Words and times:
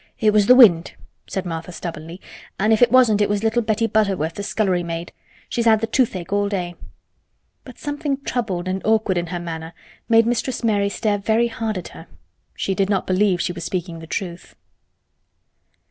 "It 0.19 0.33
was 0.33 0.47
th' 0.47 0.55
wind," 0.57 0.93
said 1.27 1.45
Martha 1.45 1.71
stubbornly. 1.71 2.19
"An' 2.57 2.71
if 2.71 2.81
it 2.81 2.91
wasn't, 2.91 3.21
it 3.21 3.29
was 3.29 3.43
little 3.43 3.61
Betty 3.61 3.85
Butterworth, 3.85 4.33
th' 4.33 4.43
scullery 4.43 4.81
maid. 4.81 5.11
She's 5.47 5.65
had 5.65 5.79
th' 5.79 5.91
toothache 5.91 6.33
all 6.33 6.49
day." 6.49 6.73
But 7.65 7.77
something 7.77 8.17
troubled 8.21 8.67
and 8.67 8.81
awkward 8.83 9.19
in 9.19 9.27
her 9.27 9.39
manner 9.39 9.73
made 10.09 10.25
Mistress 10.25 10.63
Mary 10.63 10.89
stare 10.89 11.19
very 11.19 11.49
hard 11.49 11.77
at 11.77 11.89
her. 11.89 12.07
She 12.55 12.73
did 12.73 12.89
not 12.89 13.05
believe 13.05 13.41
she 13.41 13.53
was 13.53 13.63
speaking 13.63 13.99
the 13.99 14.07
truth. 14.07 14.55